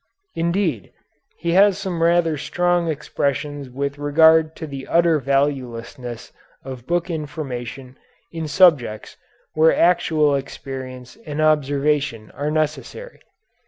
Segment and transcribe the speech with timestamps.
[0.33, 0.93] Indeed,
[1.37, 6.31] he has some rather strong expressions with regard to the utter valuelessness
[6.63, 7.99] of book information
[8.31, 9.17] in subjects
[9.53, 13.19] where actual experience and observation are necessary.